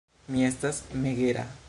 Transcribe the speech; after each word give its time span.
Mi 0.35 0.45
estas 0.47 0.81
megera. 1.05 1.49